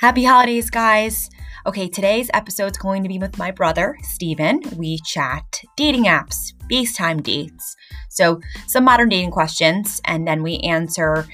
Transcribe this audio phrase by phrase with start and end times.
[0.00, 1.28] Happy holidays, guys.
[1.66, 4.62] Okay, today's episode is going to be with my brother, Stephen.
[4.78, 7.76] We chat dating apps, FaceTime dates.
[8.08, 11.26] So, some modern dating questions, and then we answer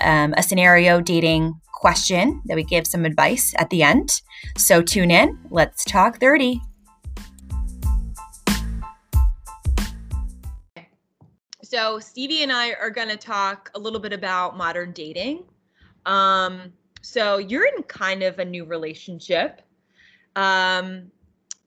[0.00, 4.20] um, a scenario dating question that we give some advice at the end.
[4.56, 5.38] So, tune in.
[5.48, 6.60] Let's talk dirty.
[11.62, 15.44] So, Stevie and I are going to talk a little bit about modern dating.
[16.04, 19.62] Um, so you're in kind of a new relationship.
[20.36, 21.10] Um,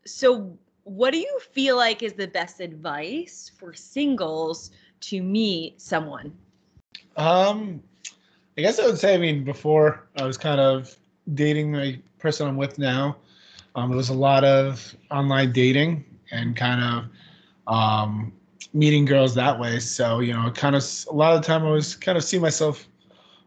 [0.05, 6.33] so what do you feel like is the best advice for singles to meet someone?
[7.17, 7.81] Um,
[8.57, 10.95] I guess I would say, I mean, before I was kind of
[11.33, 13.17] dating the person I'm with now,
[13.75, 18.33] um, it was a lot of online dating and kind of um,
[18.73, 19.79] meeting girls that way.
[19.79, 22.39] So, you know, kind of a lot of the time I was kind of see
[22.39, 22.87] myself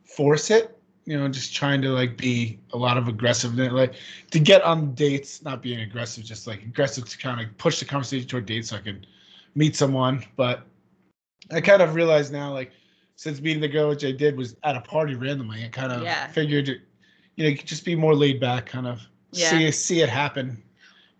[0.04, 0.73] force it
[1.04, 3.94] you know, just trying to like be a lot of aggressiveness, like
[4.30, 7.84] to get on dates, not being aggressive, just like aggressive to kind of push the
[7.84, 9.06] conversation toward dates so I could
[9.54, 10.24] meet someone.
[10.36, 10.62] But
[11.52, 12.72] I kind of realized now, like
[13.16, 16.02] since meeting the girl, which I did was at a party randomly, I kind of
[16.02, 16.26] yeah.
[16.28, 16.68] figured,
[17.36, 19.50] you know, just be more laid back, kind of yeah.
[19.50, 20.62] see see it happen.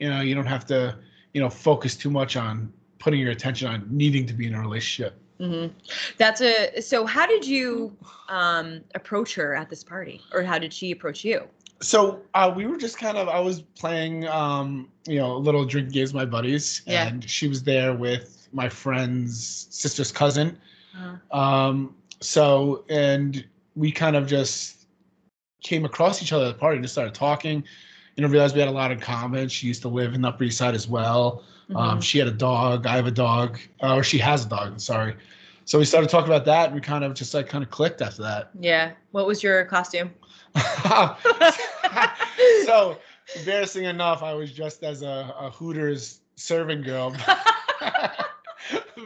[0.00, 0.96] You know, you don't have to,
[1.34, 4.60] you know, focus too much on putting your attention on needing to be in a
[4.60, 5.20] relationship.
[5.40, 5.76] Mm-hmm.
[6.16, 7.04] That's a so.
[7.06, 7.96] How did you
[8.28, 11.48] um, approach her at this party, or how did she approach you?
[11.80, 13.28] So uh, we were just kind of.
[13.28, 17.08] I was playing, um, you know, a little drink games with my buddies, yeah.
[17.08, 20.56] and she was there with my friend's sister's cousin.
[20.96, 21.38] Uh-huh.
[21.38, 24.86] Um, so and we kind of just
[25.62, 27.64] came across each other at the party and just started talking.
[28.16, 29.48] You know, realized we had a lot in common.
[29.48, 31.42] She used to live in the Upper East Side as well.
[31.70, 31.76] Um, mm-hmm.
[31.76, 32.86] Um, she had a dog.
[32.86, 34.80] I have a dog, uh, or she has a dog.
[34.80, 35.16] Sorry.
[35.64, 38.02] So we started talking about that, and we kind of just like kind of clicked
[38.02, 38.50] after that.
[38.60, 38.92] Yeah.
[39.12, 40.10] What was your costume?
[42.64, 42.98] so
[43.36, 47.10] embarrassing enough, I was dressed as a, a Hooters serving girl.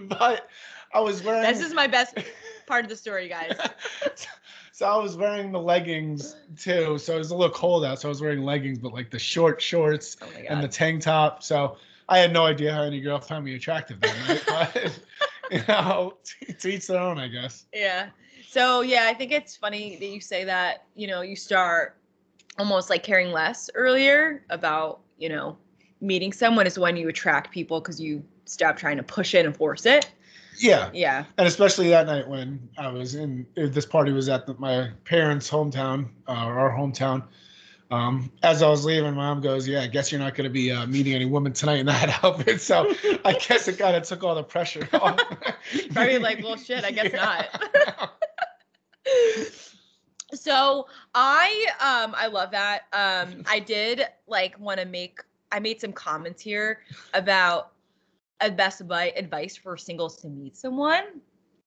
[0.03, 0.49] but
[0.93, 1.43] I was wearing.
[1.43, 2.19] This is my best
[2.67, 3.57] part of the story, guys.
[4.79, 6.99] so I was wearing the leggings too.
[6.99, 9.19] So it was a little cold out, so I was wearing leggings, but like the
[9.19, 11.43] short shorts oh and the tank top.
[11.43, 11.79] So
[12.09, 15.01] I had no idea how any girl found me attractive that night, but
[15.51, 16.15] you know,
[16.61, 17.67] to each their own, I guess.
[17.75, 18.11] Yeah.
[18.49, 20.85] So yeah, I think it's funny that you say that.
[20.95, 21.97] You know, you start
[22.57, 25.59] almost like caring less earlier about you know
[26.01, 29.57] meeting someone is when you attract people because you stop trying to push it and
[29.57, 30.09] force it.
[30.59, 30.91] Yeah.
[30.93, 31.25] Yeah.
[31.37, 35.51] And especially that night when I was in, this party was at the, my parents'
[35.51, 37.25] hometown, uh, our hometown.
[37.91, 40.71] Um, as I was leaving, mom goes, "Yeah, I guess you're not going to be
[40.71, 44.23] uh, meeting any women tonight in that outfit." So I guess it kind of took
[44.23, 45.19] all the pressure off.
[45.93, 47.47] Probably like, well, shit, I guess not.
[50.35, 52.83] so I um I love that.
[52.93, 55.21] Um I did like want to make
[55.51, 56.81] I made some comments here
[57.15, 57.73] about
[58.41, 61.05] best advice for singles to meet someone.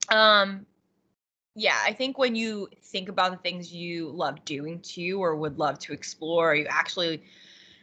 [0.09, 0.65] Um
[1.53, 5.59] yeah, I think when you think about the things you love doing too or would
[5.59, 7.23] love to explore, you actually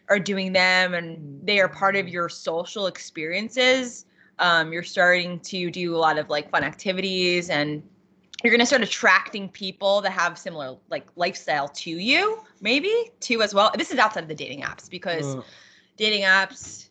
[0.09, 4.07] are doing them and they are part of your social experiences.
[4.39, 7.83] Um, you're starting to do a lot of like fun activities and
[8.43, 13.43] you're going to start attracting people that have similar like lifestyle to you, maybe too
[13.43, 13.71] as well.
[13.77, 15.43] This is outside of the dating apps because uh.
[15.97, 16.88] dating apps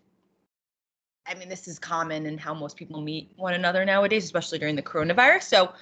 [1.27, 4.75] I mean, this is common in how most people meet one another nowadays, especially during
[4.75, 5.43] the coronavirus.
[5.43, 5.73] So,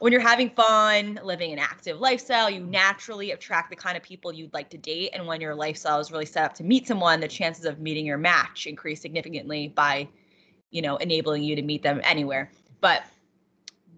[0.00, 4.32] when you're having fun, living an active lifestyle, you naturally attract the kind of people
[4.32, 5.10] you'd like to date.
[5.12, 8.04] And when your lifestyle is really set up to meet someone, the chances of meeting
[8.04, 10.08] your match increase significantly by,
[10.70, 12.50] you know, enabling you to meet them anywhere.
[12.80, 13.04] But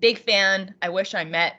[0.01, 0.75] big fan.
[0.83, 1.57] I wish I met.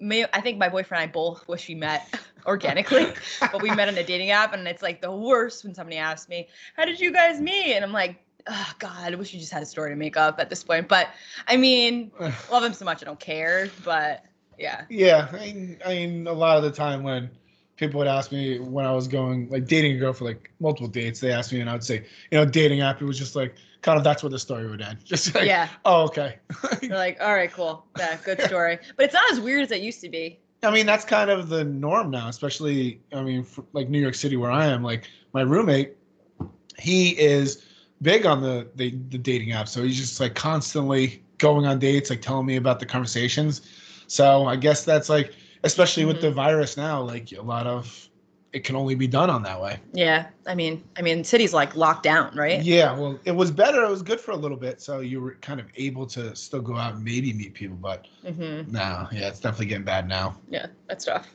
[0.00, 2.08] I think my boyfriend and I both wish we met
[2.46, 5.96] organically, but we met on a dating app, and it's like the worst when somebody
[5.96, 9.40] asks me, "How did you guys meet?" And I'm like, oh God, I wish you
[9.40, 10.88] just had a story to make up at this point.
[10.88, 11.08] But
[11.46, 12.10] I mean,
[12.50, 13.68] love him so much, I don't care.
[13.84, 14.24] But
[14.58, 14.84] yeah.
[14.88, 17.30] Yeah, I mean, I mean, a lot of the time when
[17.76, 20.88] people would ask me when I was going like dating a girl for like multiple
[20.88, 23.00] dates, they asked me, and I would say, you know, dating app.
[23.00, 24.98] It was just like kind of that's where the story would end.
[25.04, 25.68] Just like, yeah.
[25.84, 26.38] Oh, okay.
[26.80, 28.78] They're like, all right, cool, yeah, good story.
[28.96, 30.38] But it's not as weird as it used to be.
[30.62, 34.36] I mean, that's kind of the norm now, especially I mean, like New York City
[34.36, 34.82] where I am.
[34.82, 35.96] Like my roommate,
[36.78, 37.64] he is
[38.02, 42.10] big on the, the the dating app, so he's just like constantly going on dates,
[42.10, 43.62] like telling me about the conversations.
[44.06, 45.34] So I guess that's like,
[45.64, 46.12] especially mm-hmm.
[46.12, 46.36] with the mm-hmm.
[46.36, 48.08] virus now, like a lot of
[48.52, 49.78] it can only be done on that way.
[49.92, 52.62] Yeah, I mean, I mean, cities like locked down, right?
[52.62, 53.84] Yeah, well, it was better.
[53.84, 56.62] It was good for a little bit, so you were kind of able to still
[56.62, 57.76] go out and maybe meet people.
[57.76, 58.70] But mm-hmm.
[58.72, 60.36] now, yeah, it's definitely getting bad now.
[60.48, 61.28] Yeah, that's tough.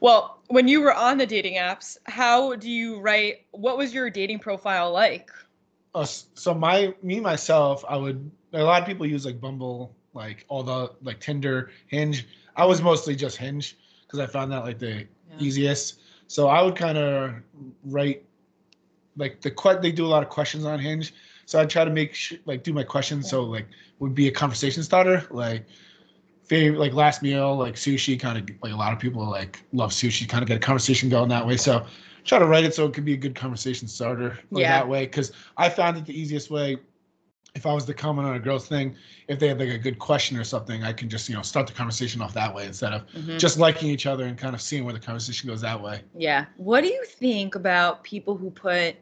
[0.00, 3.46] Well, when you were on the dating apps, how do you write?
[3.52, 5.30] What was your dating profile like?
[5.94, 10.44] Uh, so my me myself, I would a lot of people use like Bumble, like
[10.48, 12.26] all the like Tinder, Hinge.
[12.56, 15.06] I was mostly just Hinge because I found that like the Yeah.
[15.38, 16.00] easiest.
[16.26, 17.34] So I would kind of
[17.84, 18.24] write
[19.16, 21.14] like the que- they do a lot of questions on Hinge.
[21.46, 23.68] So I try to make sure like do my questions so like
[24.00, 25.66] would be a conversation starter like
[26.44, 29.92] favorite like last meal like sushi kind of like a lot of people like love
[29.92, 31.56] sushi kind of get a conversation going that way.
[31.56, 31.86] So
[32.24, 34.78] try to write it so it could be a good conversation starter like, Yeah.
[34.78, 36.78] that way because I found it the easiest way.
[37.54, 38.96] If I was to comment on a girl's thing,
[39.28, 41.68] if they had like a good question or something, I can just you know start
[41.68, 43.38] the conversation off that way instead of Mhm.
[43.38, 46.02] just liking each other and kind of seeing where the conversation goes that way.
[46.18, 46.46] Yeah.
[46.56, 48.96] What do you think about people who put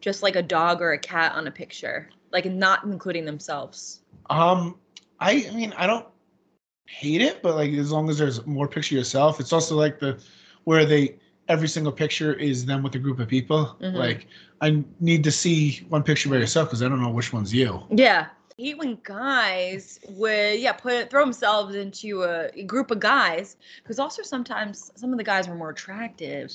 [0.00, 4.00] just like a dog or a cat on a picture, like not including themselves?
[4.30, 4.78] Um,
[5.18, 6.06] I, I mean, I don't
[6.86, 10.22] hate it, but like as long as there's more picture yourself, it's also like the
[10.64, 11.16] where they
[11.50, 13.76] every single picture is them with a group of people.
[13.80, 13.94] Mhm.
[13.94, 14.26] Like
[14.60, 17.82] I need to see one picture by yourself because I don't know which one's you.
[17.90, 18.28] Yeah.
[18.58, 23.98] I hate when guys would yeah put throw themselves into a, group of guys because
[23.98, 26.52] also sometimes some of the guys are more attractive,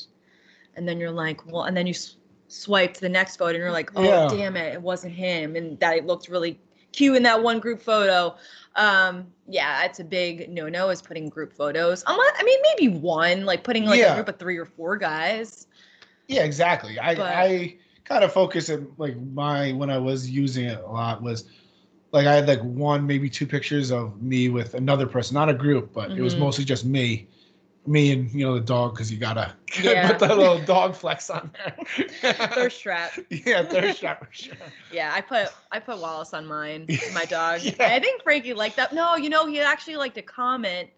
[0.75, 2.15] and then you're like well and then you s-
[2.47, 4.27] swipe to the next photo and you're like oh Yeah.
[4.29, 6.59] damn it it wasn't him and that it looked really
[6.95, 8.35] cute in that one group photo.
[8.75, 12.03] Um yeah it's a big no no is putting group photos.
[12.07, 15.67] Unless, I mean maybe one like putting like a group of three or four guys.
[16.27, 16.97] Yeah, exactly.
[16.99, 20.87] I But- I kind of focus it like my when I was using it a
[20.91, 21.45] lot was
[22.11, 25.53] like I had like one maybe two pictures of me with another person, not a
[25.53, 26.39] group, but it was Mhm.
[26.39, 27.27] mostly just me.
[27.87, 30.07] Me and you know the dog because you gotta Yeah.
[30.07, 31.75] put the little dog flex on there.
[32.49, 33.11] Thirst trap.
[33.29, 34.55] yeah, thirst trap for sure.
[34.91, 37.61] Yeah, I put I put Wallace on mine, my dog.
[37.61, 37.73] Yeah.
[37.79, 38.91] I think Frankie liked that.
[38.93, 40.89] No, you know, he actually liked to comment.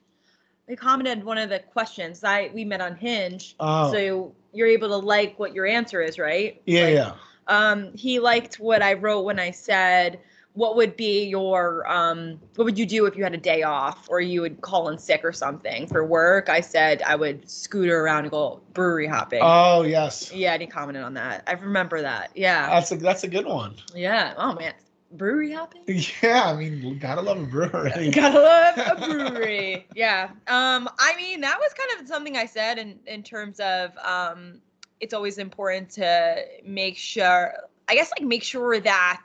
[0.70, 2.24] He commented one of the questions.
[2.24, 6.18] I we met on Hinge, Oh, so you're able to like what your answer is,
[6.20, 6.62] right?
[6.66, 7.14] yeah, Like, yeah.
[7.50, 10.20] Um, he liked what I wrote when I said,
[10.58, 14.08] "What would be your um, what would you do if you had a day off,
[14.10, 18.02] or you would call in sick or something for work?" I said I would scooter
[18.02, 19.42] around and go brewery hopping.
[19.44, 21.44] Oh yes, yeah, and he commented on that.
[21.48, 22.32] I remember that.
[22.36, 23.76] Yeah, that's a that's a good one.
[23.96, 24.34] yeah.
[24.38, 24.74] Oh man,
[25.12, 25.84] brewery hopping.
[26.24, 28.10] Yeah, I mean, gotta love a brewery.
[28.12, 29.88] Gotta love a brewery.
[29.96, 30.30] yeah.
[30.48, 34.60] Um, I mean, that was kind of something I said in in terms of um,
[35.00, 37.54] it's always important to make sure.
[37.90, 39.22] I guess like make sure that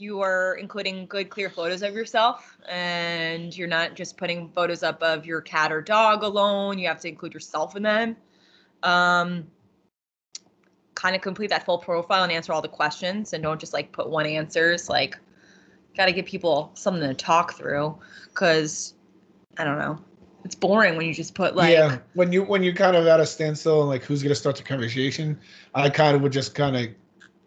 [0.00, 5.02] you are including good, clear photos of yourself, and you're not just putting photos up
[5.02, 6.78] of your cat or dog alone.
[6.78, 8.16] You have to include yourself in them.
[8.82, 9.46] Um,
[10.94, 13.92] kind of complete that full profile and answer all the questions, and don't just like
[13.92, 14.88] put one answers.
[14.88, 15.18] Like,
[15.96, 17.98] got to give people something to talk through,
[18.28, 18.94] because
[19.58, 19.98] I don't know,
[20.44, 21.72] it's boring when you just put like.
[21.72, 24.56] yeah, when you when you kind of at a standstill and like who's gonna start
[24.56, 25.38] the conversation,
[25.74, 26.88] I kind of would just kind of,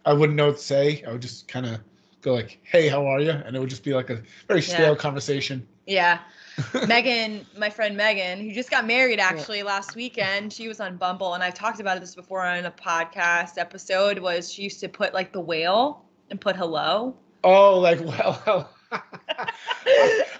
[0.05, 1.03] I wouldn't know what to say.
[1.07, 1.79] I would just kind of
[2.23, 4.93] go like, "Hey, how are you?" And it would just be like a very stale
[4.93, 4.95] Yeah.
[4.95, 5.67] conversation.
[5.85, 6.19] Yeah.
[6.87, 11.33] Megan, my friend Megan, who just got married actually last weekend, she was on Bumble,
[11.33, 14.19] and I've talked about this before on a podcast episode.
[14.19, 17.15] Was she used to put like the whale and put hello?
[17.43, 18.69] Oh, like well,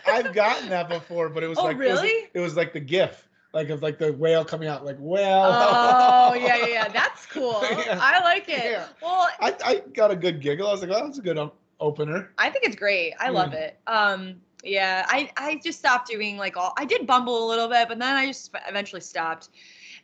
[0.08, 2.04] I've gotten that before, but it was Oh, like it was-
[2.34, 5.52] It was, like the GIF, like of like the whale coming out, like well.
[5.52, 6.88] Oh yeah, yeah, yeah.
[6.90, 7.60] That's cool.
[7.64, 8.00] Yeah.
[8.02, 8.64] I like it.
[8.64, 8.86] Yeah.
[9.02, 10.68] Well, I, I got a good giggle.
[10.68, 11.52] I was like, oh, that's a good um,
[11.84, 12.32] opener.
[12.38, 13.14] I think it's great.
[13.20, 13.78] I love it.
[13.88, 16.74] Um, yeah, I I just stopped doing like all.
[16.78, 19.50] I did Bumble a little bit, but then I just eventually stopped.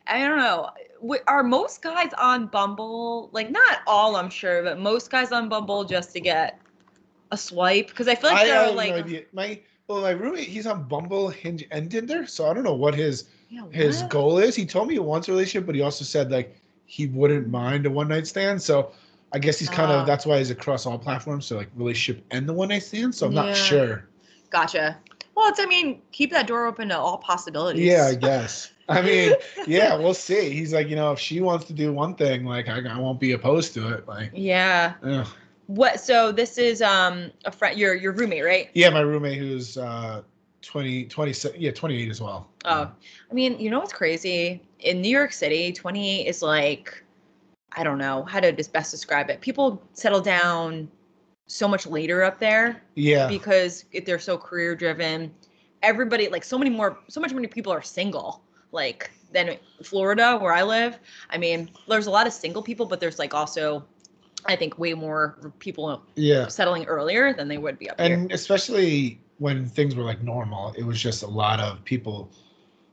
[0.06, 0.70] I don't know.
[1.26, 4.16] Are most guys on Bumble like not all?
[4.16, 6.60] I'm sure, but most guys on Bumble just to get
[7.32, 9.22] a swipe because I feel like I they're have like no idea.
[9.32, 12.94] My well, my roommate, he's on Bumble, Hinge, and Tinder, so I don't know what
[12.94, 14.54] his Yeah, his goal is.
[14.54, 17.86] He told me he wants a relationship, but he also said like he wouldn't mind
[17.86, 18.62] a one night stand.
[18.62, 18.92] So
[19.32, 20.00] I guess he's kind Ah.
[20.00, 21.46] of that's why he's across all platforms.
[21.46, 23.14] So like relationship and the one night stand.
[23.14, 23.42] So I'm Yeah.
[23.42, 24.08] not sure.
[24.50, 24.98] Gotcha.
[25.36, 27.84] Well, it's I mean, keep that door open to all possibilities.
[27.84, 28.72] Yeah, I guess.
[28.88, 29.34] I mean,
[29.66, 30.50] yeah, we'll see.
[30.50, 33.20] He's like, you know, if she wants to do one thing, like I, I won't
[33.20, 34.08] be opposed to it.
[34.08, 34.94] Like, yeah.
[35.04, 35.26] ugh.
[35.68, 36.00] What?
[36.00, 38.70] So this is um a friend, your your roommate, right?
[38.74, 40.22] yeah, my roommate who's uh
[40.62, 42.48] 20, 20, yeah, 28 as well.
[42.66, 42.90] Oh,
[43.30, 44.60] I mean, you know what's crazy?
[44.80, 47.02] In New York City, 28 is like,
[47.72, 49.40] I don't know how to just best describe it.
[49.40, 50.90] People settle down
[51.46, 53.28] so much later up there yeah.
[53.28, 55.32] because they're so career driven.
[55.82, 60.52] Everybody, like, so many more, so much many people are single, like, than Florida, where
[60.52, 60.98] I live.
[61.30, 63.84] I mean, there's a lot of single people, but there's like also,
[64.46, 66.48] I think, way more people Yeah.
[66.48, 68.14] settling earlier than they would be up here.
[68.14, 72.30] and especially when things were like normal it was just a lot of people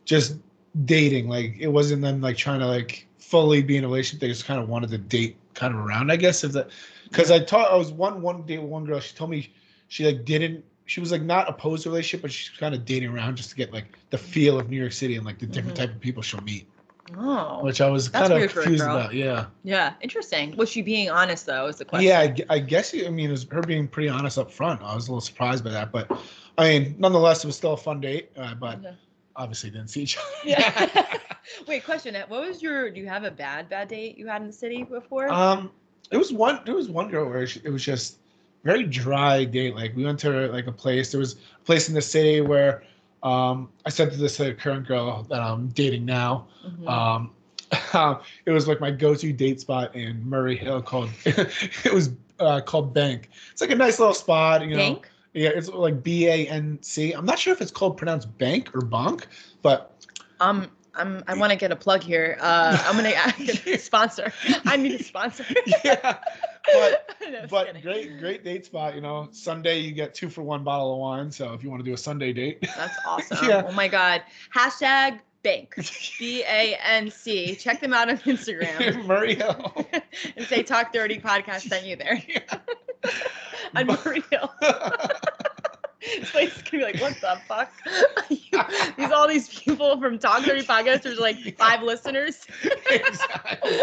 [0.06, 0.38] just
[0.86, 1.28] dating.
[1.28, 4.22] Like it wasn't them like trying to like fully be in a relationship.
[4.22, 6.44] They just kind of wanted to date kind of around, I guess.
[6.44, 6.70] If that
[7.04, 9.00] because I taught I was one one date with one girl.
[9.00, 9.52] She told me
[9.90, 13.10] she like didn't she was like not opposed to relationship, but she's kind of dating
[13.10, 15.76] around just to get like the feel of New York City and like the different
[15.76, 15.82] Mhm.
[15.82, 16.68] type of people she'll meet.
[17.18, 19.14] Oh, Which I was kind of weird for a confused about.
[19.14, 19.46] Yeah.
[19.64, 20.56] yeah, interesting.
[20.58, 21.68] Was she being honest though?
[21.68, 22.08] Is the question?
[22.08, 24.82] Yeah, I, I guess I mean it was her being pretty honest up front.
[24.82, 26.12] I was a little surprised by that, but
[26.58, 28.32] I mean, nonetheless, it was still a fun date.
[28.38, 28.94] Uh, but Okay.
[29.38, 30.28] Obviously didn't see each other.
[30.44, 31.18] Yeah.
[31.68, 32.16] Wait, question.
[32.28, 32.90] What was your?
[32.90, 35.30] Do you have a bad bad date you had in the city before?
[35.30, 35.72] um,
[36.12, 36.60] it was one.
[36.66, 38.18] There was one girl where she, it was just
[38.64, 39.76] very dry date.
[39.76, 41.12] Like we went to like a place.
[41.12, 42.84] There was a place in the city where
[43.24, 46.48] um, I said to this uh, current girl that I'm dating now.
[46.66, 46.88] Mhm.
[46.90, 47.32] Um,
[48.46, 51.10] it was like my go-to date spot in Murray Hill called.
[51.26, 53.30] it was uh, called Banc.
[53.52, 54.62] It's like a nice little spot.
[54.62, 54.78] You know.
[54.78, 55.10] Banc?
[55.38, 57.12] Yeah, it's like B A N C.
[57.14, 59.26] I'm not sure if it's called pronounced bank or bonk,
[59.62, 59.94] but
[60.40, 61.24] Um, I'm.
[61.28, 62.38] I want to get a plug here.
[62.42, 63.14] Uh, I'm gonna
[63.66, 64.34] get sponsor.
[64.66, 65.46] I need a sponsor.
[65.86, 66.18] yeah.
[66.74, 67.82] But No, but kidding.
[67.84, 68.96] great great date spot.
[68.96, 71.30] You know, Sunday you get two for one bottle of wine.
[71.30, 73.48] So if you want to do a Sunday date, That's awesome.
[73.48, 73.64] Yeah.
[73.68, 74.24] Oh my god.
[74.56, 75.76] Hashtag Banc.
[76.18, 77.56] B A N C.
[77.56, 79.86] Check them out on Instagram Murray Hill.
[80.36, 82.22] and say Talk Dirty Podcast sent you there.
[82.28, 82.60] Yeah.
[84.32, 84.52] Hill.
[86.00, 87.72] This place is gonna be like, what the fuck?
[88.98, 91.02] these all these people from Talk Dirty Podcast.
[91.02, 92.46] There's like five listeners.
[92.90, 93.80] exactly.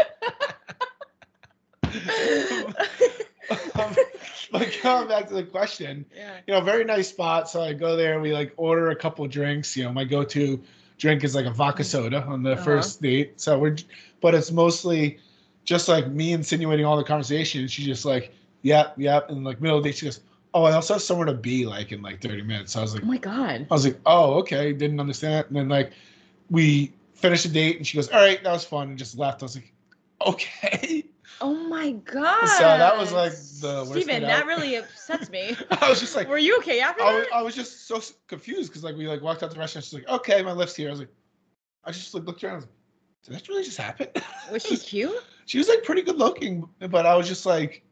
[3.79, 3.95] Um,
[4.53, 6.37] but going back to the question, yeah.
[6.47, 7.49] you know, very nice spot.
[7.51, 9.77] So I go there, we like order a couple drinks.
[9.77, 10.63] You know, my go-to
[10.97, 12.65] drink is like a vodka soda on the Uh-huh.
[12.65, 13.39] first date.
[13.41, 13.77] So we're,
[14.23, 15.19] but it's mostly
[15.65, 17.69] just like me insinuating all the conversation.
[17.69, 18.33] She's just like,
[18.65, 19.31] yep, yep.
[19.31, 20.21] And like middle of the day, she goes,
[20.55, 22.73] oh, I also have somewhere to be like in like 30 minutes.
[22.73, 23.67] So I was like, Oh my god.
[23.71, 25.47] I was like, oh, okay, didn't understand that.
[25.49, 25.93] And then like
[26.51, 29.43] we finished the date and she goes, all right, that was fun, and just left.
[29.43, 29.73] I was like,
[30.27, 31.05] okay.
[31.41, 32.47] Oh my god.
[32.47, 35.57] So that was, like, the worst Stephen, that really upsets me.
[35.71, 37.35] I was just like, Were you okay after I was, that?
[37.37, 39.85] I was just so confused because like we like walked out the restaurant.
[39.85, 40.89] She's like, okay, my Lyft's here.
[40.89, 41.13] I was like,
[41.85, 42.55] I just like looked around.
[42.55, 42.73] I was like,
[43.25, 44.09] did that really just happen?
[44.53, 45.25] Was she cute?
[45.47, 47.84] she was like pretty good looking, but I was just like,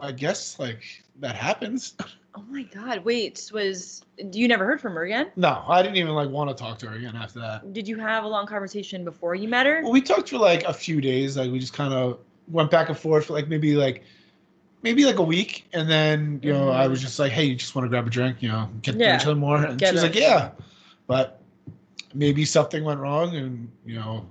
[0.00, 0.82] I guess like
[1.20, 1.94] that happens.
[2.36, 3.04] Oh my god.
[3.04, 5.30] Wait, was you never heard from her again?
[5.36, 7.72] No, I didn't even like want to talk to her again after that.
[7.72, 9.82] Did you have a long conversation before you met her?
[9.84, 11.36] Well, we talked for like a few days.
[11.36, 14.02] Like we just kind of went back and forth for like maybe like
[14.82, 17.76] maybe like a week, and then you know I was just like, hey, you just
[17.76, 19.10] want to grab a drink, you know, get to Yeah.
[19.10, 20.08] know each other more, and Get she was her.
[20.08, 20.50] like, yeah,
[21.06, 21.40] but
[22.14, 24.26] maybe something went wrong, and you know,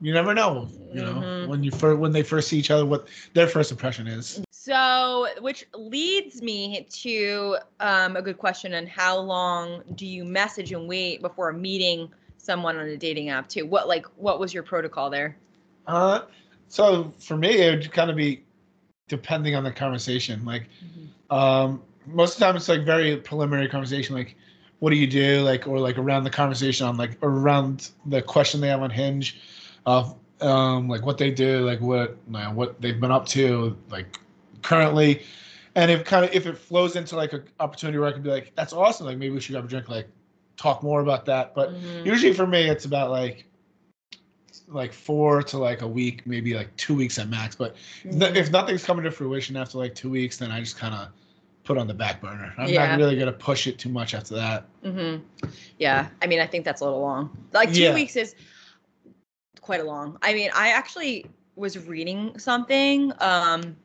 [0.00, 1.48] you never know, you know, Mhm.
[1.48, 4.40] when you first when they first see each other, what their first impression is.
[4.64, 10.72] So, which leads me to um, a good question on how long do you message
[10.72, 13.66] and wait before meeting someone on a dating app too?
[13.66, 15.36] What like what was your protocol there?
[15.86, 16.22] Uh,
[16.68, 18.42] so for me, it would kind of be
[19.06, 20.46] depending on the conversation.
[20.46, 20.70] Like,
[21.28, 24.34] um, most of the time it's like very preliminary conversation, like,
[24.78, 25.42] what do you do?
[25.42, 29.38] Like, or like around the conversation on like around the question they have on Hinge,
[29.84, 33.76] of um, like what they do, like what you know, what they've been up to,
[33.90, 34.18] like
[34.64, 35.22] currently,
[35.76, 38.30] and if kind of if it flows into like an opportunity where I can be
[38.30, 40.08] like, that's awesome, like maybe we should grab a drink, like
[40.56, 41.54] talk more about that.
[41.54, 42.04] But Mhm.
[42.06, 43.46] usually for me it's about like
[44.68, 48.28] like four to like a week maybe like two weeks at max but if no-
[48.30, 48.36] Mhm.
[48.36, 51.08] if nothing's coming to fruition after like two weeks then i just kind of
[51.64, 52.86] put on the back burner i'm Yeah.
[52.86, 55.20] not really gonna push it too much after that Mhm.
[55.78, 57.36] Yeah, I mean, I think that's a little long.
[57.52, 57.94] Like two Yeah.
[57.94, 58.34] weeks is
[59.60, 60.16] quite a long.
[60.22, 63.76] I mean, I actually was reading something, um,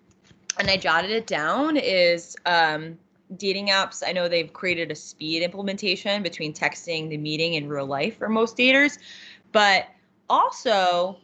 [0.57, 1.77] and I jotted it down.
[1.77, 2.97] Is um,
[3.37, 4.03] dating apps?
[4.05, 8.29] I know they've created a speed implementation between texting, the meeting, in real life for
[8.29, 8.97] most daters,
[9.51, 9.87] but
[10.29, 11.17] also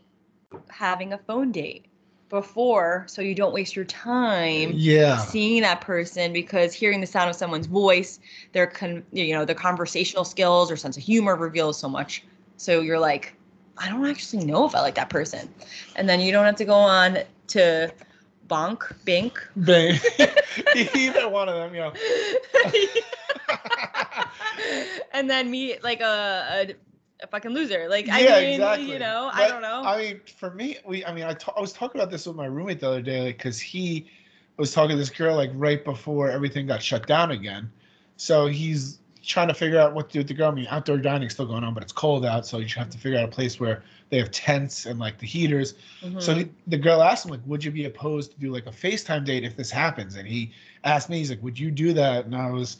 [0.70, 1.86] having a phone date
[2.30, 7.30] before, so you don't waste your time yeah seeing that person because hearing the sound
[7.30, 8.20] of someone's voice
[8.52, 12.24] their con- you know their conversational skills or sense of humor reveals so much
[12.58, 13.36] so you're like
[13.78, 15.48] i don't actually know if i like that person
[15.96, 17.92] and then you don't have to go on to
[18.48, 19.40] bonk bink.
[19.56, 20.00] Bang.
[20.96, 21.94] either one of them you know
[25.14, 26.76] and then meet like a, a,
[27.24, 27.88] a fucking loser.
[27.90, 28.92] Like i Yeah, mean exactly.
[28.92, 29.84] you know i don't know.
[29.84, 32.46] I mean for me we i mean i I was talking about this with my
[32.46, 34.08] roommate the other day like because he
[34.58, 37.70] was talking to this girl like right before everything got shut down again.
[38.18, 40.52] So he's trying to figure out what to do with the girl.
[40.52, 42.98] I mean outdoor dining's still going on but it's cold out so you have to
[42.98, 45.74] figure out a place where they have tents and like the heaters
[46.20, 46.38] so Mhm.
[46.38, 49.26] he, the girl asked him like would you be opposed to do like a facetime
[49.26, 50.52] date if this happens and he
[50.84, 52.78] asked me he's like would you do that and i was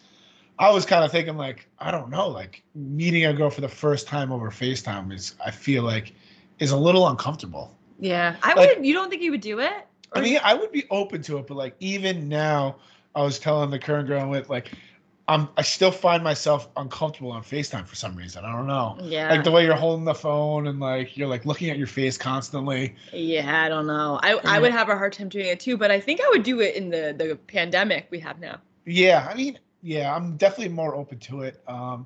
[0.58, 3.68] I was kind of thinking like I don't know, like meeting a girl for the
[3.68, 6.14] first time over FaceTime is I feel like
[6.60, 7.76] is a little uncomfortable.
[8.00, 8.38] Yeah.
[8.42, 8.86] I Like- would.
[8.86, 9.86] You don't think you would do it?
[10.14, 12.78] I mean, I would be open to it, but like even now,
[13.16, 14.72] I was telling the current girl I'm with like
[15.28, 18.46] I'm I still find myself uncomfortable on FaceTime for some reason.
[18.46, 18.96] I don't know.
[19.02, 19.30] yeah.
[19.32, 22.18] Like the way you're holding the phone and like you're like looking at your face
[22.18, 22.96] constantly.
[23.12, 23.64] yeah.
[23.64, 24.20] I don't know.
[24.22, 26.44] I I would have a hard time doing it too, but I think I would
[26.44, 28.60] do it in the the pandemic we have now.
[28.86, 31.60] Yeah, I mean, yeah, I'm definitely more open to it.
[31.68, 32.06] Um,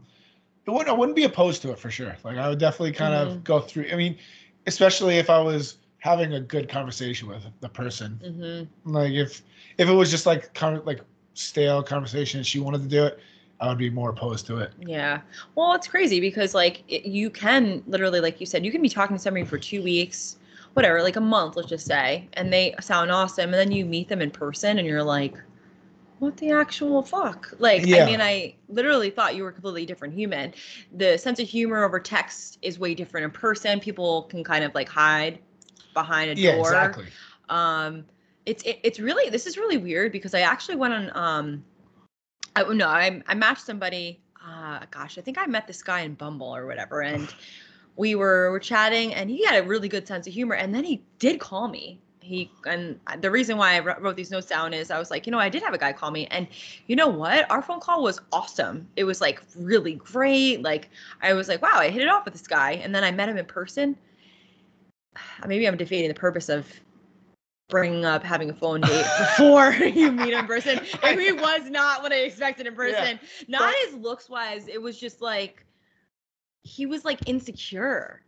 [0.65, 2.15] it wouldn't, I wouldn't be opposed to it for sure.
[2.23, 3.21] Like I would definitely kind Mhm.
[3.35, 3.87] of go through.
[3.91, 4.17] I mean,
[4.65, 8.17] especially if I was having a good conversation with the person.
[8.23, 8.93] Mm-hmm.
[8.93, 9.41] Like if
[9.77, 11.01] if it was just like kind of like
[11.39, 13.19] stale conversation, and she wanted to do it,
[13.59, 14.73] I would be more opposed to it.
[14.79, 15.21] Yeah.
[15.55, 18.89] Well, it's crazy because like it, you can literally, like you said, you can be
[18.89, 20.37] talking to somebody for two weeks,
[20.73, 24.07] whatever, like a month, let's just say, and they sound awesome, and then you meet
[24.07, 25.35] them in person, and you're like,
[26.19, 27.53] what the actual fuck?
[27.59, 28.03] Like, Yeah.
[28.03, 30.53] I mean, I literally thought you were a completely different human.
[30.97, 33.79] The sense of humor over text is way different in person.
[33.79, 35.39] People can kind of like hide
[35.93, 37.05] behind a Yeah, door exactly.
[37.49, 38.05] um
[38.49, 41.63] it's it, it's really this is really weird because i actually went on um
[42.55, 46.15] i no i, I matched somebody uh gosh i think i met this guy in
[46.15, 47.33] bumble or whatever and
[47.99, 50.85] we were, were chatting and he had a really good sense of humor and then
[50.85, 51.99] he did call me.
[52.21, 55.25] He and the reason why i wrote wrote these notes down is i was like
[55.25, 56.47] you know i did have a guy call me and
[56.85, 57.49] you know what?
[57.49, 58.87] Our phone call was awesome.
[58.95, 60.61] It was like really great.
[60.61, 60.89] Like
[61.21, 63.29] i was like wow i hit it off with this guy and then i met
[63.29, 63.97] him in person.
[65.47, 66.67] Maybe i'm defeating the purpose of
[67.69, 70.79] bringing up having a phone date before you meet in person.
[71.03, 73.19] And he was not what I expected in person.
[73.47, 74.67] Not But- his looks wise.
[74.67, 75.65] It was just like
[76.63, 78.21] he was like insecure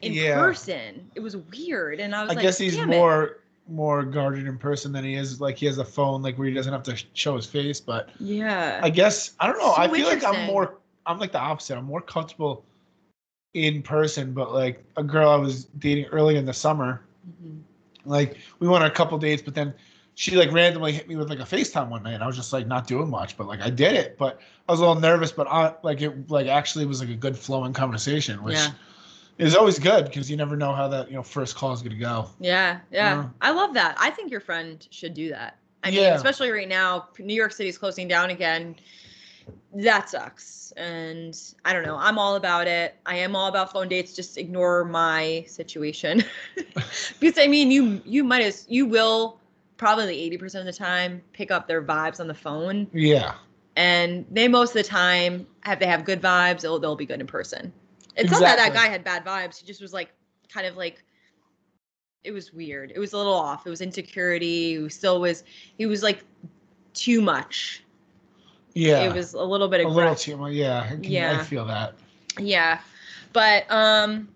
[0.00, 0.36] in Yeah.
[0.38, 1.10] person.
[1.14, 1.98] It was weird.
[2.00, 4.92] And I was like, I like, guess he's "Damn it." more more guarded in person
[4.92, 7.36] than he is like he has a phone like where he doesn't have to show
[7.36, 7.80] his face.
[7.80, 8.80] But Yeah.
[8.82, 9.74] I guess I don't know.
[9.74, 10.78] So I feel like I'm more.
[11.06, 11.76] I'm like the opposite.
[11.76, 12.64] I'm more comfortable
[13.54, 14.32] in person.
[14.32, 17.02] But like a girl I was dating early in the summer,
[17.42, 17.60] Mhm.
[18.04, 19.74] Like we went on a couple dates, but then
[20.14, 22.14] she like randomly hit me with like a FaceTime one night.
[22.14, 24.18] And I was just like not doing much, but like I did it.
[24.18, 27.14] But I was a little nervous, but I like it like actually was like a
[27.16, 28.70] good flowing conversation, which Yeah.
[29.38, 31.94] is always good because you never know how that you know first call is gonna
[31.96, 32.28] go.
[32.40, 33.20] Yeah, yeah.
[33.20, 33.96] Uh, I love that.
[33.98, 35.56] I think your friend should do that.
[35.84, 36.14] I mean, Yeah.
[36.14, 38.76] especially right now, New York City's closing down again.
[39.74, 40.72] That sucks.
[40.76, 41.96] And I don't know.
[41.96, 42.96] I'm all about it.
[43.06, 44.14] I am all about phone dates.
[44.14, 46.24] Just ignore my situation.
[47.20, 49.38] because I mean, you you might as you will
[49.76, 52.86] probably 80% of the time pick up their vibes on the phone.
[52.92, 53.34] Yeah.
[53.74, 57.20] And they most of the time have they have good vibes, they'll they'll be good
[57.20, 57.72] in person.
[58.14, 59.58] It's not that that guy had bad vibes.
[59.58, 60.10] He just was like
[60.52, 61.02] kind of like
[62.24, 62.92] it was weird.
[62.94, 63.66] It was a little off.
[63.66, 64.80] It was insecurity.
[64.80, 65.44] He still was
[65.78, 66.24] he was like
[66.92, 67.82] too much.
[68.74, 69.02] Yeah.
[69.02, 70.52] It was a little bit a little too much.
[70.52, 70.80] Yeah.
[70.82, 71.38] I, can, Yeah.
[71.40, 71.94] I feel that.
[72.38, 72.80] Yeah.
[73.32, 74.28] But um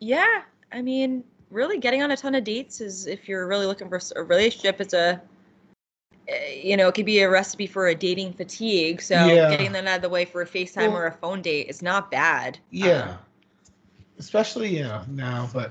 [0.00, 0.42] yeah,
[0.72, 4.00] I mean, really getting on a ton of dates is if you're really looking for
[4.16, 5.20] a relationship, it's a
[6.28, 9.00] eh, you know, it could be a recipe for a dating fatigue.
[9.02, 9.50] So Yeah.
[9.50, 11.82] getting that out of the way for a FaceTime Well- or a phone date is
[11.82, 12.58] not bad.
[12.70, 13.10] Yeah.
[13.10, 13.18] Um,
[14.18, 15.70] Especially yeah now, but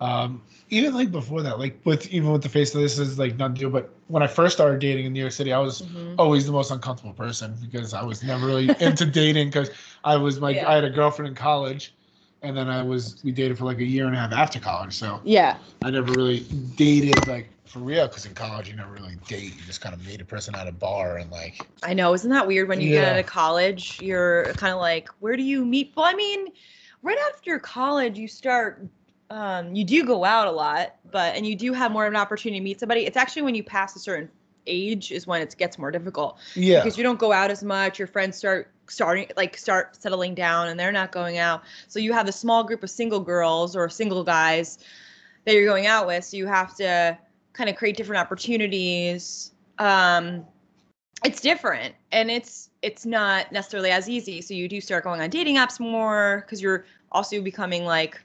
[0.00, 3.36] um even like before that, like with even with the face of this is like
[3.36, 6.14] not do, but when I first started dating in New York City, I was mhm.
[6.18, 9.70] always the most uncomfortable person because I was never really into dating because
[10.04, 10.68] I was like Yeah.
[10.68, 11.94] I had a girlfriend in college
[12.42, 14.94] and then I was we dated for like a year and a half after college.
[14.94, 15.58] So Yeah.
[15.82, 16.40] I never really
[16.74, 19.54] dated like for real because in college you never really date.
[19.56, 22.12] You just kind of meet a person at a bar and like I know.
[22.14, 24.00] Isn't that weird when you get out of college?
[24.00, 25.92] You're kind of like, where do you meet?
[25.96, 26.48] Well, I mean,
[27.02, 28.86] right after college, you start,
[29.30, 32.16] um, you do go out a lot, but, and you do have more of an
[32.16, 33.06] opportunity to meet somebody.
[33.06, 34.30] It's actually when you pass a certain
[34.66, 36.82] age is when it gets more difficult yeah.
[36.82, 37.98] because you don't go out as much.
[37.98, 41.62] Your friends start starting, like, start settling down and they're not going out.
[41.88, 44.78] So you have a small group of single girls or single guys
[45.44, 46.24] that you're going out with.
[46.24, 47.18] So you have to
[47.52, 49.52] kind of create different opportunities.
[49.78, 50.44] Um,
[51.24, 55.30] it's different and it's it's not necessarily as easy so you do start going on
[55.30, 58.20] dating apps more because you're also becoming like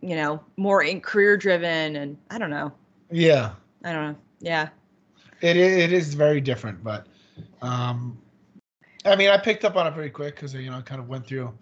[0.00, 2.72] you know more in career driven and i don't know.
[3.10, 3.52] Yeah.
[3.84, 4.16] i don't know.
[4.40, 4.68] Yeah.
[5.40, 7.06] It it is very different, but
[7.62, 8.18] um,
[9.04, 11.08] I mean, I picked up on it pretty quick because you know I kind of
[11.08, 11.52] went through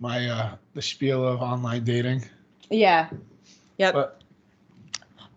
[0.00, 2.24] my uh, the spiel of online dating.
[2.70, 3.08] yeah.
[3.78, 3.94] Yep.
[3.94, 4.22] But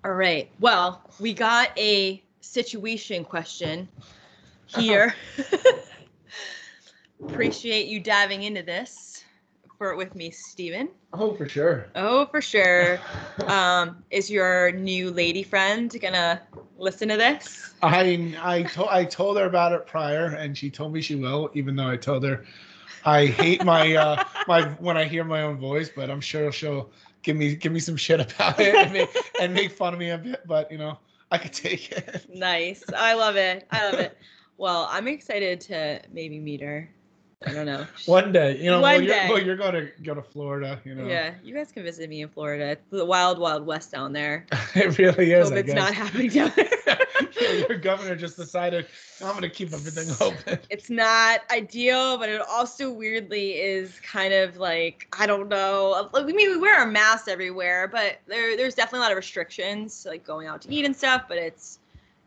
[0.04, 0.50] all right.
[0.60, 3.88] Well we got a situation question
[4.68, 5.14] here.
[7.24, 9.15] Appreciate you diving into this
[9.86, 10.90] for with me Stephen.
[11.14, 11.88] oh, for sure.
[11.96, 13.00] Oh, for sure.
[13.46, 16.42] Um, is your new lady friend gonna
[16.80, 17.74] listen to this?
[17.84, 21.52] I I told I told her about it prior, and she told me she will,
[21.54, 22.46] even though I told her
[23.04, 26.90] I hate my uh my when I hear my own voice, but I'm sure she'll
[27.22, 29.10] give me give me some shit about it and make,
[29.42, 30.42] and make fun of me a bit.
[30.48, 30.98] But you know,
[31.30, 32.26] I could take it.
[32.34, 32.84] Nice.
[32.98, 33.68] I love it.
[33.70, 34.18] I love it.
[34.58, 36.90] Well, I'm excited to maybe meet her.
[37.46, 37.86] I don't know.
[38.06, 39.28] One day, you know, well, One you're, day.
[39.30, 41.08] well, you're going to go to Florida, you know.
[41.08, 42.72] Yeah, you guys can visit me in Florida.
[42.72, 44.46] It's the wild, wild west down there.
[44.76, 45.50] it really is.
[45.50, 46.70] Hope it's not happening down there.
[47.70, 48.88] Your governor just decided
[49.22, 50.60] I'm going to keep everything open.
[50.70, 56.10] it's not ideal, but it also weirdly is kind of like I don't know.
[56.14, 60.06] I mean, we wear our masks everywhere, but there there's definitely a lot of restrictions,
[60.08, 61.24] like going out to eat and stuff.
[61.28, 61.80] But it's,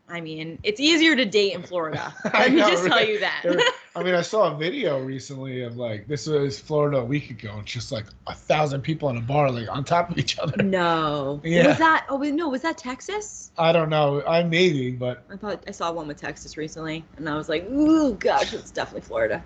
[0.09, 2.13] I mean, it's easier to date in Florida.
[2.33, 3.41] Let me know, just tell you that.
[3.43, 3.59] There-
[3.95, 7.57] I mean, I saw a video recently of like this was Florida a week ago.
[7.61, 10.61] It's just like a thousand people in a bar, like on top of each other.
[10.63, 11.41] no.
[11.49, 11.67] Yeah.
[11.69, 12.05] Was that?
[12.09, 12.49] Oh wait, no.
[12.49, 13.51] Was that Texas?
[13.57, 14.23] I don't know.
[14.25, 17.69] I maybe, but I thought I saw one with Texas recently, and I was like,
[17.69, 19.43] ooh, gosh, it's definitely Florida.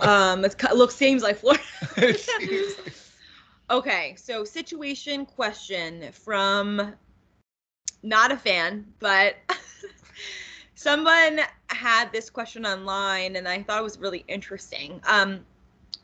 [0.00, 1.62] Um, it's ki- looks seems like Florida.
[1.96, 2.94] it seems like-
[3.70, 6.94] Okay, so situation question from
[8.02, 9.36] not a fan, but
[10.78, 15.00] someone had this question online and I thought it was really interesting.
[15.08, 15.44] Um,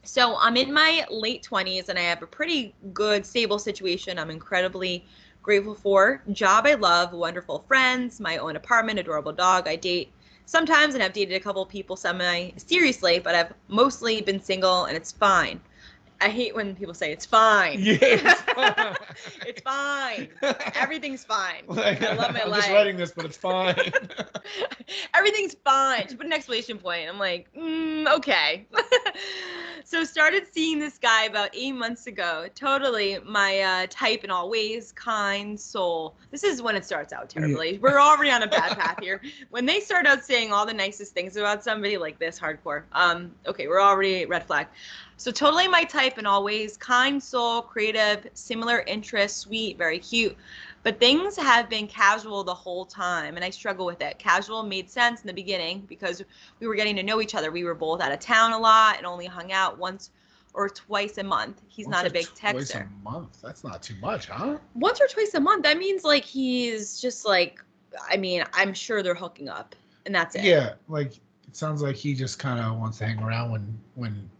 [0.03, 4.19] so I'm in my late 20s and I have a pretty good, stable situation.
[4.19, 5.07] I'm incredibly
[5.45, 6.25] grateful for.
[6.33, 9.69] Job I love, wonderful friends, my own apartment, adorable dog.
[9.69, 10.11] I date
[10.45, 14.97] sometimes and I've dated a couple people semi seriously, but I've mostly been single and
[14.97, 15.61] it's fine.
[16.21, 17.79] I hate when people say it's fine.
[17.81, 17.97] Yeah,
[19.47, 20.29] it's fine.
[20.75, 21.63] Everything's fine.
[21.75, 22.61] Like, I love my I'm life.
[22.61, 23.75] just writing this, but it's fine.
[25.15, 26.03] Everything's fine.
[26.05, 27.09] Just put an exclamation point.
[27.09, 28.67] I'm like, mm, okay.
[29.85, 32.47] so started seeing this guy about eight months ago.
[32.55, 36.15] Totally my uh, type in all ways, kind soul.
[36.31, 37.79] This is when it starts out terribly.
[37.83, 39.21] We're already on a bad path here.
[39.51, 42.85] When they start out saying all the nicest things about somebody like this, hardcore.
[42.93, 44.69] Um, okay, we're already red flag.
[45.17, 50.37] So totally my type in all ways, kind soul, creative, similar interests, sweet, very cute.
[50.83, 54.19] But things have been casual the whole time, and I struggle with it.
[54.19, 56.23] Casual made sense in the beginning because
[56.61, 57.51] we were getting to know each other.
[57.51, 60.11] We were both out of town a lot and only hung out once
[60.53, 61.63] or twice a month.
[61.69, 63.41] He's not a big tech Twice a month.
[63.43, 64.59] That's not too much, huh?
[64.75, 65.65] Once or twice a month.
[65.65, 67.63] That means like he's just like,
[68.09, 69.75] I mean, I'm sure they're hooking up,
[70.07, 70.45] and that's it.
[70.45, 71.17] Yeah, like
[71.49, 74.31] it sounds like he just kind of wants to hang around when when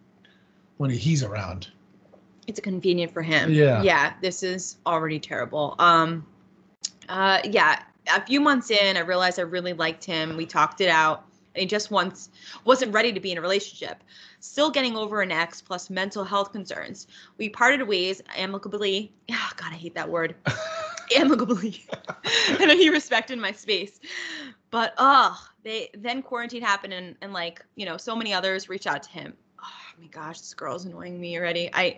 [0.79, 1.69] when he's around.
[2.47, 3.53] it's convenient for him.
[3.53, 3.83] Yeah.
[3.83, 5.75] Yeah, this is already terrible.
[5.79, 6.27] Um
[7.09, 7.83] uh yeah,
[8.15, 10.37] a few months in I realized I really liked him.
[10.37, 12.31] We talked it out and he just once
[12.65, 14.03] wasn't ready to be in a relationship.
[14.41, 17.07] Still getting over an ex plus mental health concerns.
[17.39, 19.13] We parted ways amicably.
[19.31, 20.35] Oh, god, I hate that word.
[21.17, 21.83] amicably.
[22.61, 24.01] and he respected my space.
[24.71, 28.87] But uh they then quarantine happened and, and like, you know, so many others reached
[28.87, 29.33] out to him.
[29.97, 31.71] Oh my gosh, this girl's annoying me already.
[31.73, 31.97] I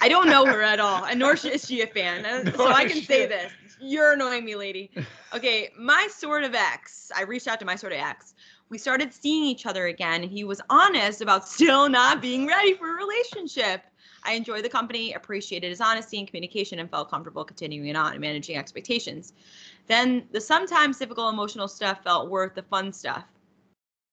[0.00, 2.24] I don't know her at all, and nor is she a fan.
[2.26, 3.52] uh, So I can say this.
[3.80, 4.90] You're annoying me, lady.
[5.34, 7.10] Okay, my sort of ex.
[7.16, 8.34] I reached out to my sort of ex.
[8.68, 12.74] We started seeing each other again, and he was honest about still not being ready
[12.74, 13.82] for a relationship.
[14.24, 18.20] I enjoyed the company, appreciated his honesty and communication, and felt comfortable continuing on and
[18.20, 19.32] managing expectations.
[19.86, 23.24] Then the sometimes difficult emotional stuff felt worth the fun stuff.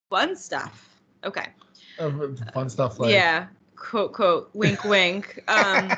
[0.10, 1.02] Fun stuff.
[1.26, 1.48] Okay.
[1.98, 2.12] Uh,
[2.54, 3.48] fun stuff like yeah.
[3.76, 5.44] Quote, quote, wink, wink.
[5.48, 5.98] Um,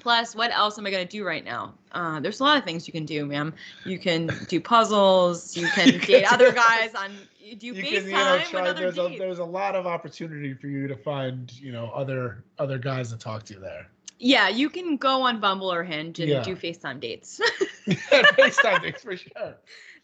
[0.00, 1.74] plus, what else am I going to do right now?
[1.92, 3.54] Uh, there's a lot of things you can do, ma'am.
[3.84, 5.56] You can do puzzles.
[5.62, 8.68] You can date other guys on, you do you FaceTime can you know with try
[8.68, 12.44] other there's a there's a lot of opportunity for you to find you know other
[12.58, 13.86] other guys to talk to there
[14.18, 16.42] Yeah, you can go on Bumble or Hinge and Yeah.
[16.42, 17.40] do FaceTime dates.
[17.88, 19.56] FaceTime dates for sure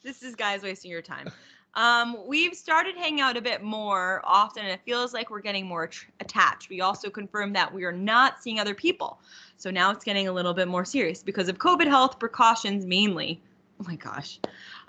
[0.02, 1.30] this is guys wasting your time.
[1.78, 5.64] Um, we've started hanging out a bit more often, and it feels like we're getting
[5.64, 6.70] more tr- attached.
[6.70, 9.20] We also confirmed that we are not seeing other people,
[9.58, 13.40] so now it's getting a little bit more serious because of COVID health precautions mainly.
[13.80, 14.40] Oh my gosh.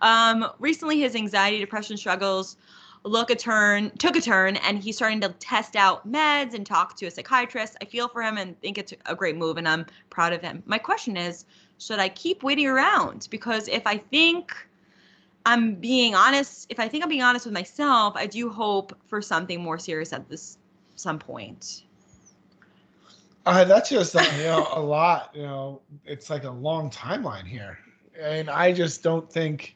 [0.02, 2.58] Um, recently, his anxiety, depression struggles
[3.04, 6.98] look a turn took a turn, and he's starting to test out meds and talk
[6.98, 7.78] to a psychiatrist.
[7.84, 10.64] I feel for him and think it's a great move, and I'm proud of him.
[10.66, 11.46] My question is,
[11.78, 13.28] should I keep waiting around?
[13.30, 14.56] Because if I think
[15.50, 19.22] I'm being honest, if I think I'm being honest with myself, I do hope for
[19.22, 20.58] something more serious at this
[20.96, 21.84] some point.
[23.46, 27.46] uh, that's just uh, you know a lot you know it's like a long timeline
[27.48, 27.80] here
[28.20, 29.76] and i just don't think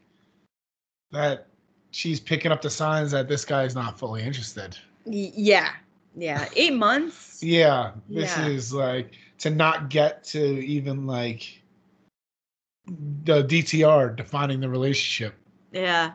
[1.11, 1.47] that
[1.91, 5.71] she's picking up the signs that this guy is not fully interested yeah.
[6.15, 6.47] Yeah.
[6.55, 7.41] Eight months.
[7.41, 8.47] yeah this Yeah.
[8.47, 11.61] is like to not get to even like
[13.25, 15.33] the dtr defining the relationship
[15.73, 16.13] Yeah.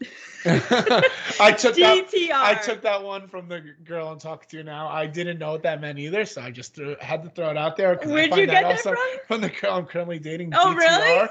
[0.44, 2.30] I took that.
[2.34, 4.88] I took that one from the girl I'm talking to now.
[4.88, 7.56] I didn't know what that meant either, so I just threw, had to throw it
[7.56, 7.96] out there.
[7.96, 8.98] Where'd you get that also from?
[9.26, 10.52] From the girl I'm currently dating.
[10.54, 11.28] Oh, really?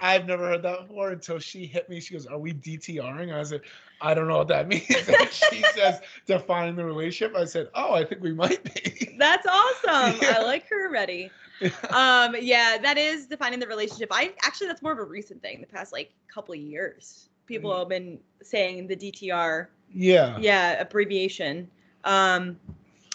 [0.00, 2.00] I've never heard that before until she hit me.
[2.00, 3.62] She goes, "Are we DTRing?" I said,
[4.00, 7.94] "I don't know what that means." And she says, "Defining the relationship." I said, "Oh,
[7.94, 10.18] I think we might be." That's awesome.
[10.22, 10.36] Yeah.
[10.38, 11.30] I like her already.
[11.90, 14.08] Um, yeah, that is defining the relationship.
[14.12, 15.60] I actually that's more of a recent thing.
[15.60, 17.78] The past like couple of years, people Mm.
[17.78, 20.36] have been saying the DTR, yeah.
[20.38, 21.68] yeah, abbreviation.
[22.04, 22.58] Um,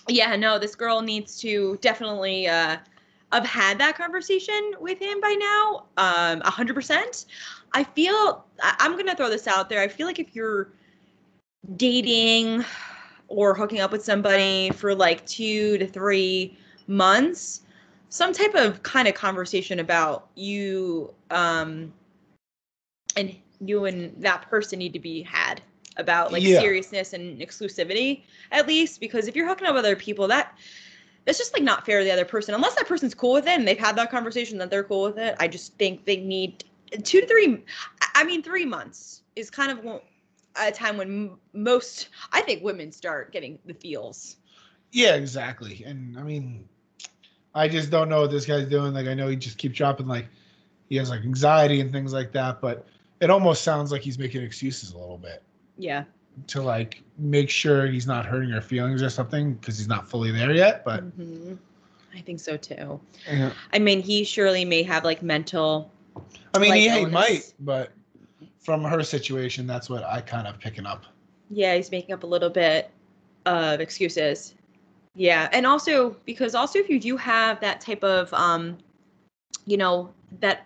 [0.09, 2.77] yeah, no, this girl needs to definitely uh,
[3.31, 5.85] have had that conversation with him by now.
[5.97, 7.25] Um, a hundred percent.
[7.73, 9.81] I feel I- I'm gonna throw this out there.
[9.81, 10.69] I feel like if you're
[11.77, 12.63] dating
[13.29, 17.61] or hooking up with somebody for like two to three months,
[18.13, 21.91] some type of kind of conversation about you um,
[23.17, 25.61] and you and that person need to be had
[25.97, 26.59] about like Yeah.
[26.59, 28.21] seriousness and exclusivity
[28.51, 30.55] at least because if you're hooking up with other people that
[31.25, 33.57] that's just like not fair to the other person unless that person's cool with it
[33.57, 36.63] and they've had that conversation that they're cool with it i just think they need
[37.03, 37.63] two to three
[38.01, 40.01] I- i mean three months is kind of
[40.61, 44.37] a time when most i think women start getting the feels
[44.91, 45.83] Yeah, exactly.
[45.85, 46.67] And I mean,
[47.55, 48.93] I just don't know what this guy's doing.
[48.93, 50.27] Like, I know he just keeps dropping like
[50.89, 52.85] he has like anxiety and things like that, but
[53.19, 55.41] it almost sounds like he's making excuses a little bit
[55.77, 56.03] yeah
[56.47, 60.29] to like make sure he's not hurting her feelings or something because he's not fully
[60.31, 60.83] there yet.
[60.83, 61.57] But Mhm.
[62.15, 62.99] i think so too
[63.31, 63.51] yeah.
[63.71, 65.91] i mean he surely may have like mental
[66.53, 67.91] I mean, Like he, he might, but
[68.59, 71.05] from her situation, that's what I kind of picking up.
[71.49, 72.91] yeah he's making up a little bit
[73.45, 74.53] of excuses
[75.15, 78.77] yeah and also because also if you do have that type of um
[79.65, 80.65] you know that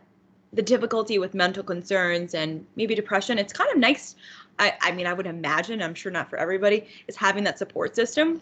[0.53, 4.15] the difficulty with mental concerns and maybe depression it's kind of nice
[4.59, 7.95] i i mean i would imagine i'm sure not for everybody is having that support
[7.95, 8.39] system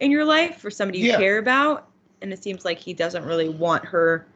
[0.00, 1.16] in your life for somebody you Yeah.
[1.16, 1.88] care about
[2.22, 4.26] and it seems like he doesn't really want her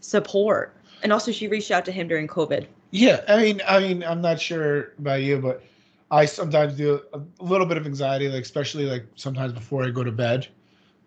[0.00, 4.04] support and also she reached out to him during covid Yeah, I mean, I mean,
[4.04, 5.62] I'm not sure about you, but
[6.10, 10.04] I sometimes do a little bit of anxiety, like especially like sometimes before I go
[10.04, 10.48] to bed,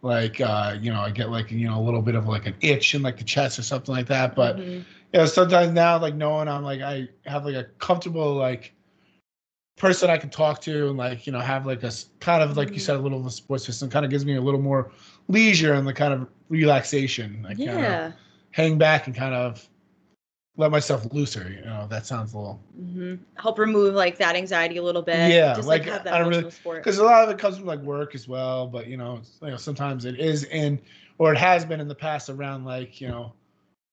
[0.01, 2.55] like uh, you know, I get like you know a little bit of like an
[2.62, 4.35] itch in like the chest or something like that.
[4.35, 4.85] But Mhm.
[5.13, 8.73] you know, sometimes now like knowing I'm like I have like a comfortable like
[9.77, 12.75] person I can talk to and like you know have like a kind of like
[12.75, 12.81] you Mhm.
[12.81, 14.91] said a little of a support system kind of gives me a little more
[15.29, 17.45] leisure and the kind of relaxation.
[17.47, 18.12] I kind of yeah
[18.51, 19.69] hang back and kind of
[20.59, 21.49] let myself looser.
[21.49, 25.31] You know, that sounds a little hmm Help remove like that anxiety a little bit.
[25.31, 27.57] Yeah, just like, like, have that I don't really- because a lot of it comes
[27.57, 28.67] from like work as well.
[28.67, 30.79] But you know, you know, sometimes it is in
[31.17, 33.31] or it has been in the past around like you know,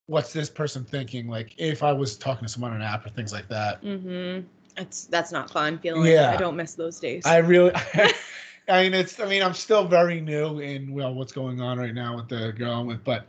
[0.07, 1.29] what's this person thinking?
[1.29, 3.81] Like if I was talking to someone on an app or things like that.
[3.83, 4.47] Mm-hmm.
[4.77, 5.79] It's that's not fun.
[5.79, 6.33] Feeling Yeah.
[6.33, 7.25] I don't miss those days.
[7.25, 7.73] I really.
[8.69, 9.21] I mean, it's.
[9.21, 12.53] I mean, I'm still very new in well, what's going on right now with the
[12.53, 13.29] girl I'm with, but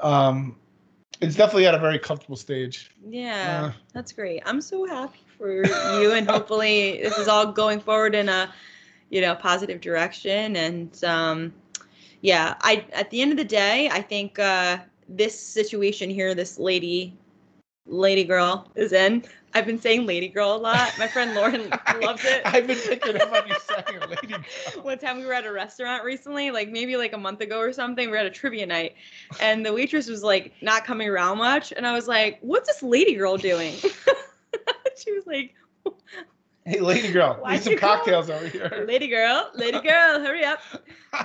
[0.00, 0.56] um,
[1.20, 2.90] it's definitely at a very comfortable stage.
[3.08, 3.72] yeah, Uh.
[3.92, 4.42] that's great.
[4.44, 5.64] I'm so happy for
[6.00, 8.52] you, and hopefully this is all going forward in a,
[9.10, 10.56] you know, positive direction.
[10.56, 11.52] And um,
[12.20, 16.58] yeah, I at the end of the day, I think uh, this situation here, this
[16.58, 17.16] lady,
[17.86, 19.24] lady girl is in.
[19.56, 20.92] I've been saying lady girl a lot.
[20.98, 21.70] My friend Lauren
[22.02, 22.42] loves it.
[22.44, 24.26] I've been picking up on you saying lady.
[24.26, 24.82] girl.
[24.82, 27.72] one time we were at a restaurant recently, like maybe like a month ago or
[27.72, 28.06] something.
[28.06, 28.94] We were at a trivia night,
[29.40, 32.82] and the waitress was like not coming around much, and I was like, "What's this
[32.82, 33.74] lady girl doing?"
[34.96, 35.54] she was like,
[36.66, 38.84] Hey, lady girl, Why'd need some cocktails over here.
[38.88, 40.60] "Lady girl, lady girl, hurry up!"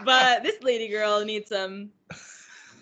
[0.03, 1.89] But this lady girl needs some.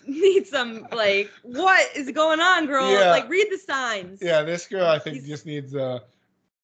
[0.11, 2.89] Needs some like what is going on, girl?
[2.91, 3.11] Yeah.
[3.11, 4.21] Like read the signs.
[4.21, 5.99] Yeah, this girl I think He's- just needs uh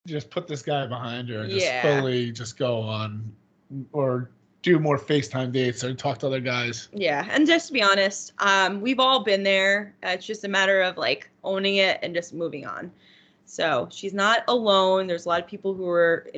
[0.08, 1.48] just put this guy behind her.
[1.48, 1.82] Just Yeah.
[1.82, 3.32] fully just go on
[3.92, 4.30] or
[4.62, 6.88] do more FaceTime dates or talk to other guys.
[6.94, 9.94] Yeah, and just to be honest, um, we've all been there.
[10.06, 12.92] Uh, it's just a matter of like owning it and just moving on.
[13.46, 15.08] So she's not alone.
[15.08, 16.30] There's a lot of people who were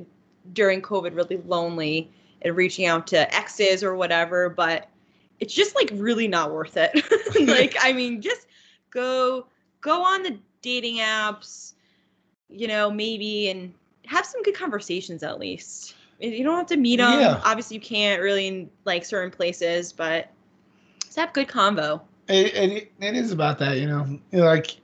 [0.54, 4.89] during COVID really lonely and reaching out to exes or whatever, but
[5.39, 6.91] it's just like really not worth it.
[7.48, 8.48] like, I mean, just
[8.89, 9.48] go
[9.82, 11.74] go on the dating apps,
[12.50, 13.74] you know, maybe and
[14.06, 15.95] have some good conversations at least.
[16.19, 17.10] You don't have to meet them.
[17.10, 17.41] Yeah.
[17.43, 20.30] Obviously, you can't really in like certain places, but
[21.04, 22.02] just have good convo.
[22.28, 24.06] It, it, it is about that, you know.
[24.32, 24.78] You know, Like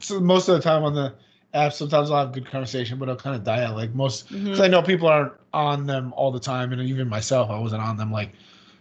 [0.00, 1.14] so most of the time on the
[1.54, 3.76] app, sometimes I'll have good conversation, but I'll kind of die out.
[3.76, 4.64] Like most, because Mhm.
[4.64, 7.96] I know people aren't on them all the time, and even myself, I wasn't on
[7.96, 8.32] them like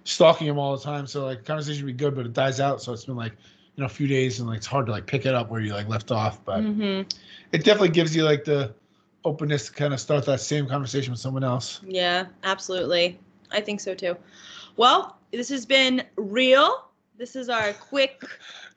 [0.03, 1.07] stalking them all the time.
[1.07, 2.81] So like conversation would be good, but it dies out.
[2.81, 3.33] So it's been like
[3.75, 5.61] you know a few days, and like it's hard to like pick it up where
[5.61, 6.43] you like left off.
[6.45, 7.05] But Mhm.
[7.51, 8.73] it definitely gives you like the
[9.25, 11.81] openness to kind of start that same conversation with someone else.
[11.85, 13.19] Yeah, absolutely.
[13.51, 14.17] I think so too.
[14.75, 16.85] Well, this has been real.
[17.17, 18.23] This is our quick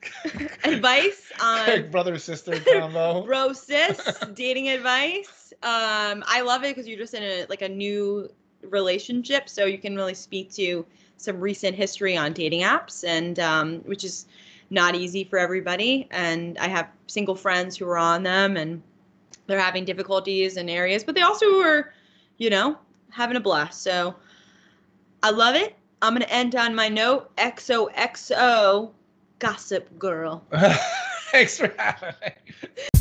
[0.63, 3.23] advice on brother sister combo.
[3.25, 5.53] bro sis dating advice.
[5.63, 8.29] Um, I love it because you're just in a like a new
[8.61, 10.85] relationship, so you can really speak to
[11.17, 14.25] some recent history on dating apps, and um, which is
[14.69, 16.07] not easy for everybody.
[16.11, 18.81] And I have single friends who are on them, and
[19.47, 21.93] they're having difficulties in areas, but they also are,
[22.37, 22.77] you know,
[23.09, 23.81] having a blast.
[23.81, 24.15] So
[25.23, 25.75] I love it.
[26.01, 27.35] I'm gonna end on my note.
[27.37, 28.91] XOXO,
[29.39, 30.43] Gossip Girl.
[31.31, 32.96] Thanks for having me.